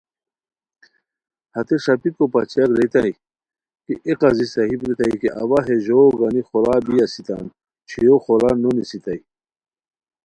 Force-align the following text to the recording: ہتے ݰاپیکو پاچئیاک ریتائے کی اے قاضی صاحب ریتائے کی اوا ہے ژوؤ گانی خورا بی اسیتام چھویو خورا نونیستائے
ہتے 1.55 1.75
ݰاپیکو 1.83 2.25
پاچئیاک 2.33 2.71
ریتائے 2.79 3.11
کی 3.83 3.93
اے 4.05 4.13
قاضی 4.21 4.45
صاحب 4.53 4.79
ریتائے 4.87 5.15
کی 5.21 5.29
اوا 5.41 5.59
ہے 5.67 5.75
ژوؤ 5.85 6.09
گانی 6.19 6.41
خورا 6.47 6.75
بی 6.85 6.95
اسیتام 7.03 7.45
چھویو 7.87 8.15
خورا 8.23 8.51
نونیستائے 8.61 9.19